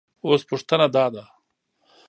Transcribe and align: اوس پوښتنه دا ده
اوس 0.25 0.41
پوښتنه 0.49 0.87
دا 0.95 1.05
ده 1.13 1.23